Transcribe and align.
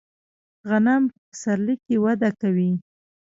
غنم 0.69 1.03
په 1.11 1.17
پسرلي 1.29 1.75
کې 1.85 1.95
وده 2.03 2.29
کوي. 2.41 2.71